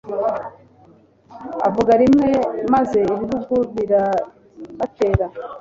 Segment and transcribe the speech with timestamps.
[1.67, 2.29] Avuga rimwe
[2.73, 5.25] maze ibibugu birabatera